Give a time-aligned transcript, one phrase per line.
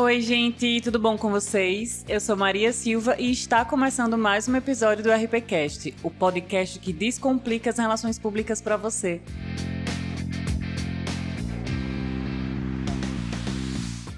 [0.00, 2.04] Oi, gente, tudo bom com vocês?
[2.08, 6.92] Eu sou Maria Silva e está começando mais um episódio do RPCast, o podcast que
[6.92, 9.20] descomplica as relações públicas para você.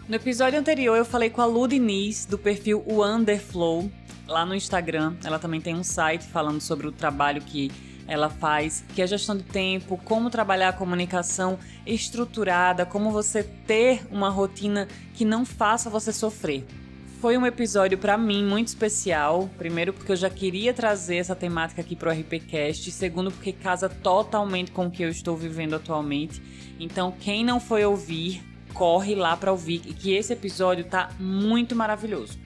[0.07, 3.91] No episódio anterior eu falei com a Lu Diniz, do perfil Wonderflow,
[4.29, 5.15] lá no Instagram.
[5.25, 7.73] Ela também tem um site falando sobre o trabalho que
[8.11, 11.57] ela faz, que é gestão de tempo, como trabalhar a comunicação
[11.87, 16.67] estruturada, como você ter uma rotina que não faça você sofrer.
[17.21, 19.49] Foi um episódio para mim muito especial.
[19.57, 22.91] Primeiro, porque eu já queria trazer essa temática aqui pro RPcast.
[22.91, 26.43] Segundo, porque casa totalmente com o que eu estou vivendo atualmente.
[26.81, 28.43] Então, quem não foi ouvir,
[28.75, 32.39] corre lá para ouvir, que esse episódio tá muito maravilhoso.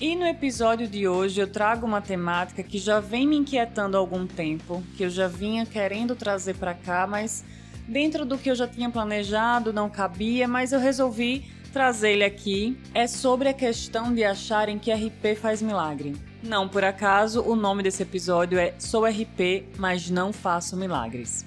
[0.00, 4.00] E no episódio de hoje eu trago uma temática que já vem me inquietando há
[4.00, 7.44] algum tempo, que eu já vinha querendo trazer para cá, mas
[7.86, 12.76] dentro do que eu já tinha planejado não cabia, mas eu resolvi trazer ele aqui.
[12.92, 16.16] É sobre a questão de acharem que RP faz milagre.
[16.42, 21.46] Não por acaso, o nome desse episódio é Sou RP, mas não faço milagres.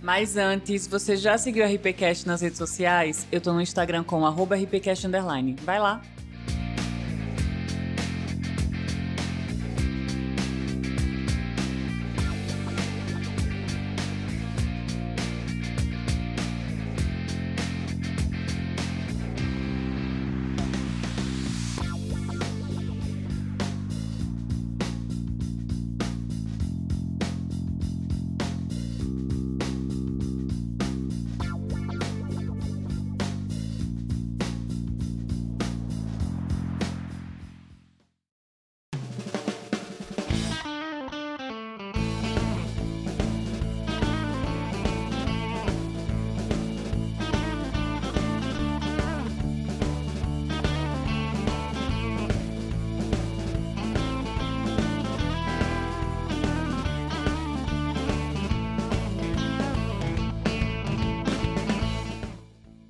[0.00, 3.26] Mas antes, você já seguiu o RPCast nas redes sociais?
[3.32, 4.24] Eu tô no Instagram com
[4.54, 5.08] RPCast
[5.64, 6.00] Vai lá!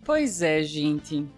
[0.08, 1.28] Pois é, gente.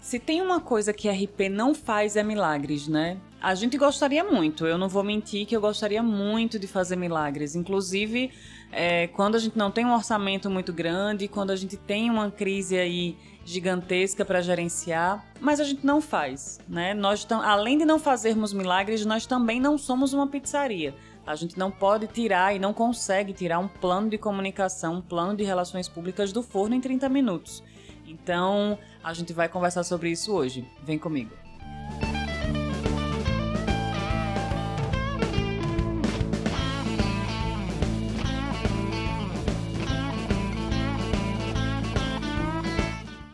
[0.00, 3.16] Se tem uma coisa que RP não faz é milagres, né?
[3.40, 7.54] A gente gostaria muito, eu não vou mentir que eu gostaria muito de fazer milagres.
[7.54, 8.32] Inclusive,
[8.72, 12.28] é, quando a gente não tem um orçamento muito grande, quando a gente tem uma
[12.28, 16.94] crise aí gigantesca para gerenciar, mas a gente não faz, né?
[16.94, 20.92] Nós além de não fazermos milagres, nós também não somos uma pizzaria.
[21.24, 25.36] A gente não pode tirar e não consegue tirar um plano de comunicação, um plano
[25.36, 27.62] de relações públicas do forno em 30 minutos.
[28.12, 30.68] Então, a gente vai conversar sobre isso hoje.
[30.84, 31.34] Vem comigo.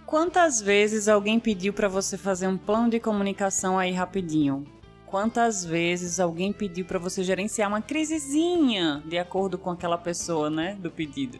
[0.06, 4.64] Quantas vezes alguém pediu para você fazer um plano de comunicação aí rapidinho?
[5.04, 10.76] Quantas vezes alguém pediu para você gerenciar uma crisezinha de acordo com aquela pessoa, né,
[10.80, 11.38] do pedido?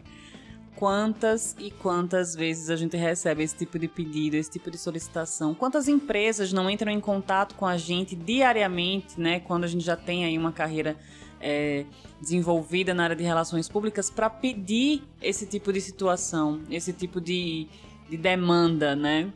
[0.79, 5.53] Quantas e quantas vezes a gente recebe esse tipo de pedido, esse tipo de solicitação.
[5.53, 9.41] Quantas empresas não entram em contato com a gente diariamente, né?
[9.41, 10.97] Quando a gente já tem aí uma carreira
[11.41, 11.85] é,
[12.21, 17.67] desenvolvida na área de relações públicas para pedir esse tipo de situação, esse tipo de,
[18.09, 19.33] de demanda, né?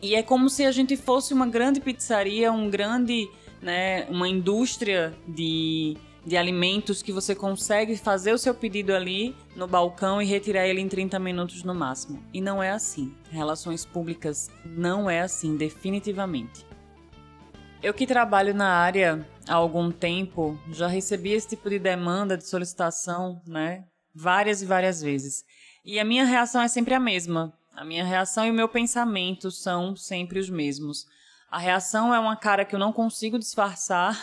[0.00, 3.28] E é como se a gente fosse uma grande pizzaria, um grande,
[3.60, 9.66] né, uma indústria de de alimentos que você consegue fazer o seu pedido ali no
[9.66, 12.22] balcão e retirar ele em 30 minutos no máximo.
[12.32, 13.14] E não é assim.
[13.30, 16.64] Relações públicas não é assim, definitivamente.
[17.82, 22.46] Eu que trabalho na área há algum tempo, já recebi esse tipo de demanda de
[22.46, 23.84] solicitação, né?
[24.14, 25.42] Várias e várias vezes.
[25.84, 27.52] E a minha reação é sempre a mesma.
[27.74, 31.06] A minha reação e o meu pensamento são sempre os mesmos.
[31.50, 34.16] A reação é uma cara que eu não consigo disfarçar,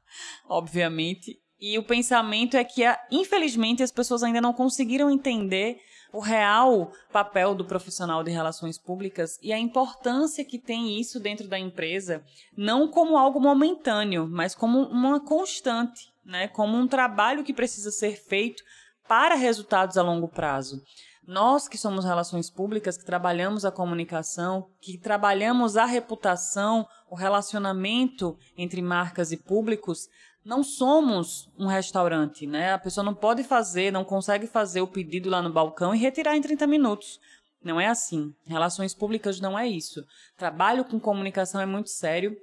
[0.46, 5.80] obviamente, e o pensamento é que, infelizmente, as pessoas ainda não conseguiram entender
[6.12, 11.48] o real papel do profissional de relações públicas e a importância que tem isso dentro
[11.48, 12.24] da empresa,
[12.56, 16.48] não como algo momentâneo, mas como uma constante, né?
[16.48, 18.62] como um trabalho que precisa ser feito
[19.08, 20.82] para resultados a longo prazo.
[21.26, 28.38] Nós que somos relações públicas, que trabalhamos a comunicação, que trabalhamos a reputação, o relacionamento
[28.56, 30.08] entre marcas e públicos,
[30.46, 32.72] não somos um restaurante, né?
[32.72, 36.36] A pessoa não pode fazer, não consegue fazer o pedido lá no balcão e retirar
[36.36, 37.20] em 30 minutos.
[37.60, 38.32] Não é assim.
[38.46, 40.06] Relações públicas não é isso.
[40.36, 42.40] Trabalho com comunicação é muito sério.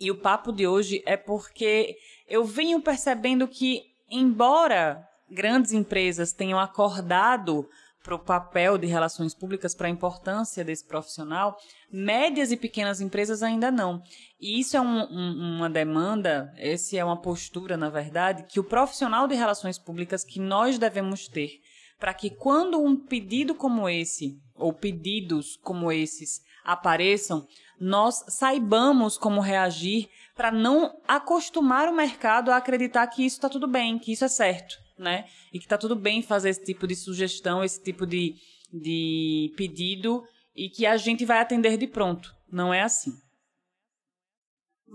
[0.00, 1.94] E o papo de hoje é porque
[2.26, 7.68] eu venho percebendo que, embora grandes empresas tenham acordado
[8.02, 11.56] para o papel de relações públicas, para a importância desse profissional,
[11.92, 14.02] médias e pequenas empresas ainda não.
[14.40, 18.64] E isso é um, um, uma demanda, essa é uma postura, na verdade, que o
[18.64, 21.50] profissional de relações públicas que nós devemos ter,
[21.98, 27.46] para que quando um pedido como esse, ou pedidos como esses, apareçam,
[27.78, 33.66] nós saibamos como reagir para não acostumar o mercado a acreditar que isso está tudo
[33.66, 35.24] bem, que isso é certo né?
[35.52, 38.34] E que tá tudo bem fazer esse tipo de sugestão, esse tipo de,
[38.72, 40.22] de pedido
[40.54, 42.32] e que a gente vai atender de pronto.
[42.50, 43.12] Não é assim.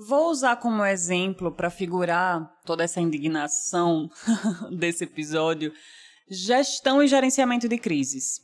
[0.07, 4.09] Vou usar como exemplo para figurar toda essa indignação
[4.71, 5.73] desse episódio
[6.29, 8.41] gestão e gerenciamento de crises.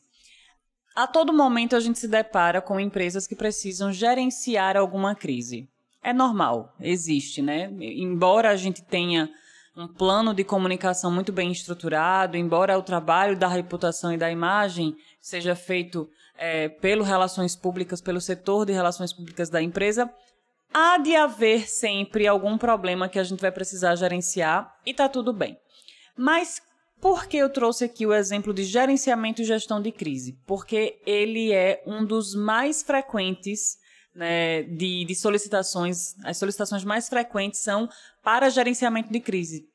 [0.96, 5.68] A todo momento a gente se depara com empresas que precisam gerenciar alguma crise.
[6.04, 7.72] É normal, existe, né?
[7.80, 9.30] Embora a gente tenha
[9.76, 14.96] um plano de comunicação muito bem estruturado, embora o trabalho da reputação e da imagem
[15.20, 20.12] seja feito é, pelo relações públicas, pelo setor de relações públicas da empresa,
[20.74, 25.32] há de haver sempre algum problema que a gente vai precisar gerenciar e tá tudo
[25.32, 25.58] bem.
[26.18, 26.62] Mas
[27.00, 30.38] por que eu trouxe aqui o exemplo de gerenciamento e gestão de crise?
[30.46, 33.78] Porque ele é um dos mais frequentes
[34.14, 36.16] né, de, de solicitações.
[36.24, 37.90] As solicitações mais frequentes são
[38.24, 39.68] para gerenciamento de crise.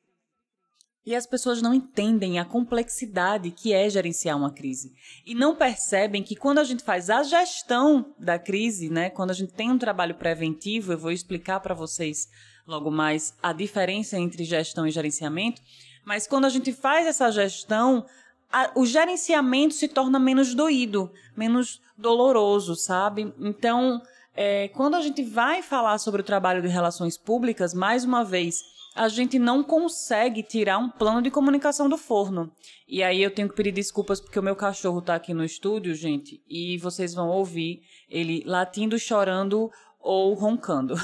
[1.04, 4.92] E as pessoas não entendem a complexidade que é gerenciar uma crise.
[5.24, 9.34] E não percebem que quando a gente faz a gestão da crise, né, quando a
[9.34, 12.28] gente tem um trabalho preventivo, eu vou explicar para vocês
[12.66, 15.62] logo mais a diferença entre gestão e gerenciamento,
[16.04, 18.04] mas quando a gente faz essa gestão,
[18.50, 23.32] a, o gerenciamento se torna menos doído, menos doloroso, sabe?
[23.38, 24.02] Então,
[24.36, 28.62] é, quando a gente vai falar sobre o trabalho de relações públicas, mais uma vez,
[28.94, 32.52] a gente não consegue tirar um plano de comunicação do forno.
[32.88, 35.94] E aí eu tenho que pedir desculpas porque o meu cachorro está aqui no estúdio,
[35.94, 40.94] gente, e vocês vão ouvir ele latindo, chorando ou roncando.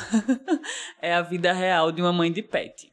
[1.01, 2.92] é a vida real de uma mãe de pet.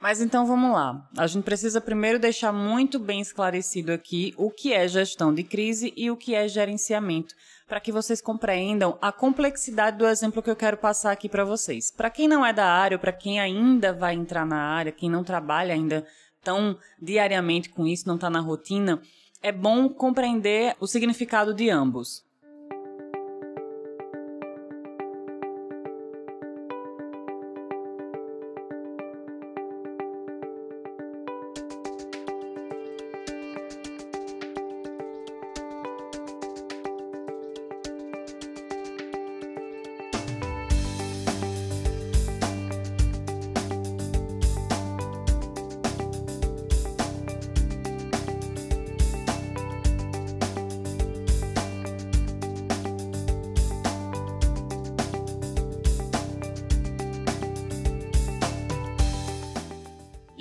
[0.00, 1.08] Mas então vamos lá.
[1.16, 5.92] A gente precisa primeiro deixar muito bem esclarecido aqui o que é gestão de crise
[5.96, 7.34] e o que é gerenciamento
[7.68, 11.90] para que vocês compreendam a complexidade do exemplo que eu quero passar aqui para vocês.
[11.90, 15.10] Para quem não é da área, ou para quem ainda vai entrar na área, quem
[15.10, 16.06] não trabalha ainda
[16.42, 19.02] tão diariamente com isso, não está na rotina,
[19.42, 22.24] é bom compreender o significado de ambos.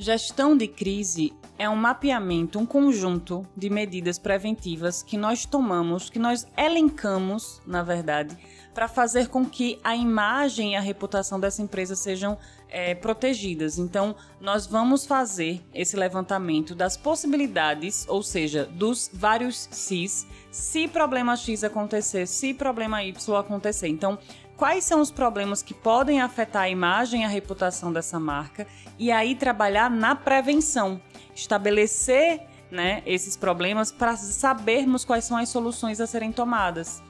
[0.07, 6.17] Gestão de crise é um mapeamento, um conjunto de medidas preventivas que nós tomamos, que
[6.17, 8.33] nós elencamos, na verdade,
[8.73, 12.37] para fazer com que a imagem e a reputação dessa empresa sejam
[12.69, 13.77] é, protegidas.
[13.77, 21.35] Então, nós vamos fazer esse levantamento das possibilidades, ou seja, dos vários Cs, se problema
[21.35, 23.89] X acontecer, se problema Y acontecer.
[23.89, 24.17] Então,
[24.57, 28.65] quais são os problemas que podem afetar a imagem e a reputação dessa marca
[28.97, 30.99] e aí trabalhar na prevenção,
[31.35, 37.01] estabelecer né, esses problemas para sabermos quais são as soluções a serem tomadas.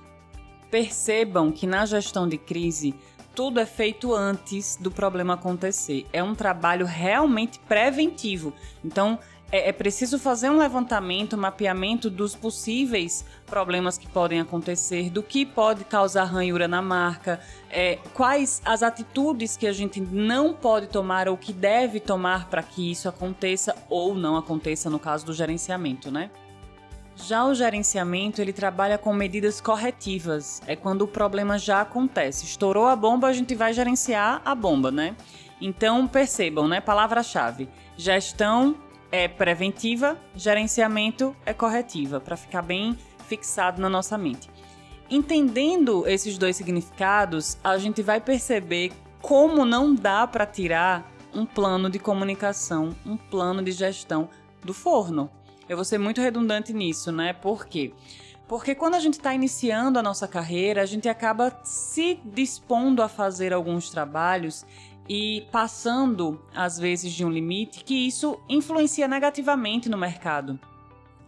[0.70, 2.94] Percebam que na gestão de crise
[3.34, 6.06] tudo é feito antes do problema acontecer.
[6.12, 8.51] É um trabalho realmente preventivo.
[8.84, 9.20] Então,
[9.51, 15.24] é, é, preciso fazer um levantamento, um mapeamento dos possíveis problemas que podem acontecer, do
[15.24, 17.39] que pode causar ranhura na marca,
[17.70, 22.62] é, quais as atitudes que a gente não pode tomar ou que deve tomar para
[22.62, 26.30] que isso aconteça ou não aconteça no caso do gerenciamento, né?
[27.16, 30.62] Já o gerenciamento, ele trabalha com medidas corretivas.
[30.68, 32.46] É quando o problema já acontece.
[32.46, 35.16] Estourou a bomba, a gente vai gerenciar a bomba, né?
[35.60, 36.80] Então, percebam, né?
[36.80, 38.75] Palavra-chave: gestão
[39.11, 42.97] é preventiva, gerenciamento é corretiva, para ficar bem
[43.27, 44.49] fixado na nossa mente.
[45.09, 51.89] Entendendo esses dois significados, a gente vai perceber como não dá para tirar um plano
[51.89, 54.29] de comunicação, um plano de gestão
[54.63, 55.29] do forno.
[55.69, 57.33] Eu vou ser muito redundante nisso, né?
[57.33, 57.93] Por quê?
[58.47, 63.09] Porque quando a gente está iniciando a nossa carreira, a gente acaba se dispondo a
[63.09, 64.65] fazer alguns trabalhos
[65.09, 70.59] e passando, às vezes, de um limite, que isso influencia negativamente no mercado.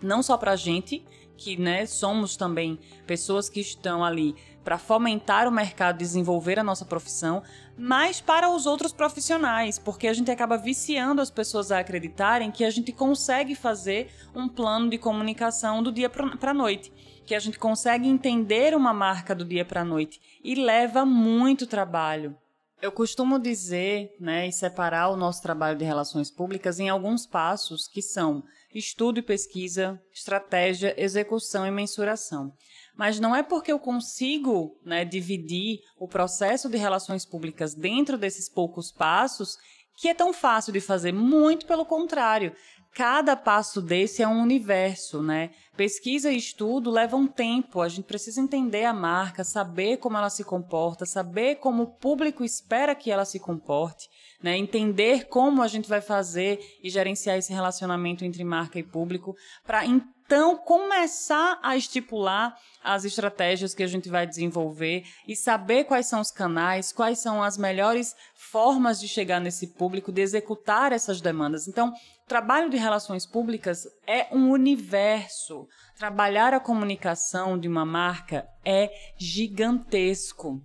[0.02, 1.04] não só para a gente,
[1.40, 6.86] que né, somos também pessoas que estão ali para fomentar o mercado, desenvolver a nossa
[6.86, 7.42] profissão,
[7.78, 12.66] mas para os outros profissionais, porque a gente acaba viciando as pessoas a acreditarem que
[12.66, 16.92] a gente consegue fazer um plano de comunicação do dia para a noite,
[17.26, 21.66] que a gente consegue entender uma marca do dia para a noite e leva muito
[21.66, 22.36] trabalho.
[22.82, 27.90] Eu costumo dizer, né, e separar o nosso trabalho de relações públicas em alguns passos
[27.90, 28.42] que são
[28.74, 32.54] estudo e pesquisa, estratégia, execução e mensuração.
[32.96, 38.48] Mas não é porque eu consigo né, dividir o processo de relações públicas dentro desses
[38.48, 39.58] poucos passos
[39.98, 41.12] que é tão fácil de fazer.
[41.12, 42.56] Muito pelo contrário
[42.94, 45.52] cada passo desse é um universo, né?
[45.78, 50.44] Pesquisa e estudo levam tempo, a gente precisa entender a marca, saber como ela se
[50.44, 54.10] comporta, saber como o público espera que ela se comporte,
[54.42, 54.58] né?
[54.58, 59.86] Entender como a gente vai fazer e gerenciar esse relacionamento entre marca e público para
[60.30, 66.22] então começar a estipular as estratégias que a gente vai desenvolver e saber quais são
[66.22, 71.68] os canais, quais são as melhores formas de chegar nesse público, de executar essas demandas.
[71.68, 71.92] Então,
[72.28, 75.68] trabalho de relações públicas é um universo.
[75.98, 80.62] Trabalhar a comunicação de uma marca é gigantesco.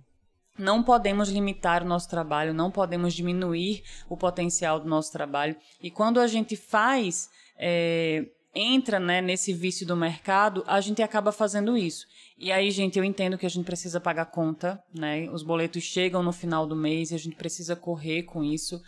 [0.59, 5.55] Não podemos limitar o nosso trabalho, não podemos diminuir o potencial do nosso trabalho.
[5.81, 8.25] E quando a gente faz, é,
[8.55, 12.05] entra né, nesse vício do mercado, a gente acaba fazendo isso.
[12.37, 15.29] E aí, gente, eu entendo que a gente precisa pagar conta, né?
[15.29, 18.81] Os boletos chegam no final do mês e a gente precisa correr com isso.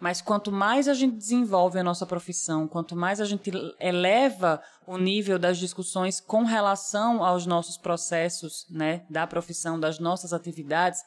[0.00, 4.98] Mas quanto mais a gente desenvolve a nossa profissão, quanto mais a gente eleva o
[4.98, 11.00] nível das discussões com relação aos nossos processos, né, da profissão, das nossas atividades,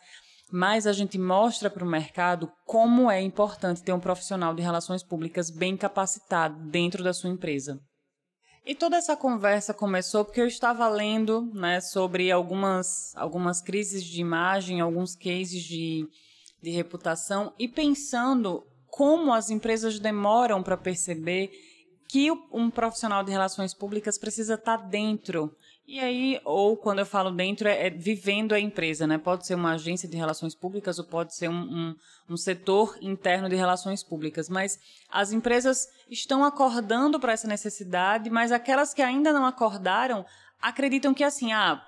[0.50, 5.04] mais a gente mostra para o mercado como é importante ter um profissional de relações
[5.04, 7.82] públicas bem capacitado dentro da sua empresa.
[8.66, 14.20] E toda essa conversa começou porque eu estava lendo né, sobre algumas, algumas crises de
[14.20, 16.08] imagem, alguns cases de,
[16.64, 21.52] de reputação e pensando como as empresas demoram para perceber
[22.16, 25.54] que um profissional de relações públicas precisa estar dentro.
[25.86, 29.18] E aí, ou quando eu falo dentro, é, é vivendo a empresa, né?
[29.18, 31.96] Pode ser uma agência de relações públicas ou pode ser um, um,
[32.30, 34.48] um setor interno de relações públicas.
[34.48, 34.80] Mas
[35.12, 40.26] as empresas estão acordando para essa necessidade, mas aquelas que ainda não acordaram
[40.66, 41.80] acreditam que assim, ah,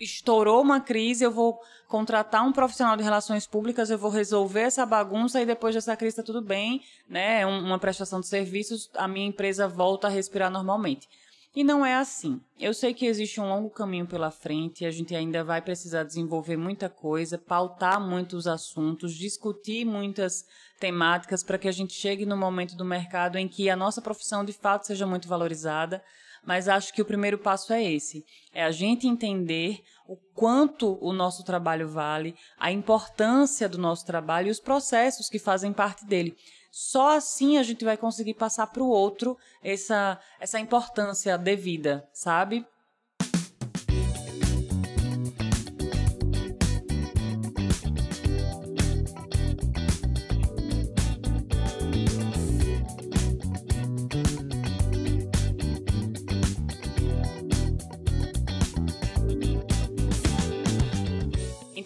[0.00, 4.86] estourou uma crise, eu vou contratar um profissional de relações públicas, eu vou resolver essa
[4.86, 7.42] bagunça e depois dessa crise está tudo bem, né?
[7.42, 11.06] É uma prestação de serviços, a minha empresa volta a respirar normalmente.
[11.54, 12.40] E não é assim.
[12.58, 16.56] Eu sei que existe um longo caminho pela frente, a gente ainda vai precisar desenvolver
[16.56, 20.46] muita coisa, pautar muitos assuntos, discutir muitas
[20.80, 24.44] temáticas para que a gente chegue no momento do mercado em que a nossa profissão
[24.44, 26.02] de fato seja muito valorizada
[26.44, 31.12] mas acho que o primeiro passo é esse: é a gente entender o quanto o
[31.12, 36.36] nosso trabalho vale, a importância do nosso trabalho e os processos que fazem parte dele.
[36.70, 42.66] Só assim a gente vai conseguir passar para o outro essa, essa importância devida, sabe?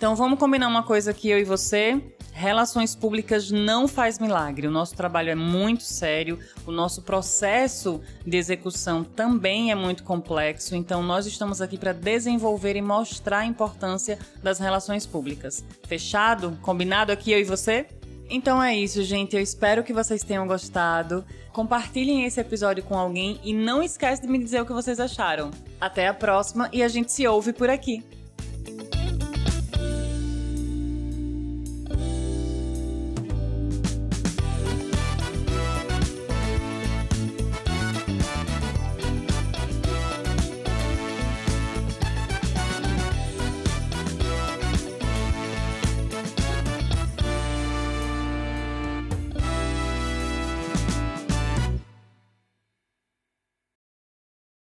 [0.08, 2.00] Então vamos combinar uma coisa aqui, eu e você.
[2.32, 4.66] Relações públicas não faz milagre.
[4.66, 10.74] O nosso trabalho é muito sério, o nosso processo de execução também é muito complexo.
[10.74, 15.62] Então, nós estamos aqui para desenvolver e mostrar a importância das relações públicas.
[15.86, 16.58] Fechado?
[16.62, 17.86] Combinado aqui eu e você?
[18.30, 19.36] Então é isso, gente.
[19.36, 21.22] Eu espero que vocês tenham gostado.
[21.52, 25.50] Compartilhem esse episódio com alguém e não esquece de me dizer o que vocês acharam.
[25.78, 28.02] Até a próxima e a gente se ouve por aqui.